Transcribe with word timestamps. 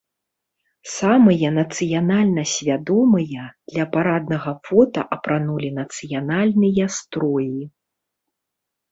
Самыя 0.99 1.49
нацыянальна 1.57 2.43
свядомыя 2.53 3.43
для 3.73 3.85
параднага 3.93 4.53
фота 4.69 5.01
апранулі 5.17 5.69
нацыянальныя 5.79 6.85
строі. 6.97 7.61